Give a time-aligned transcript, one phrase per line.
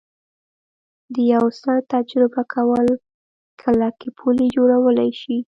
[1.13, 2.87] د یو څه تجربه کول
[3.61, 5.37] کلکې پولې جوړولی شي